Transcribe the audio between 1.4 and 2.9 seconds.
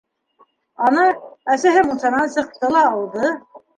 әсәһе мунсанан сыҡты ла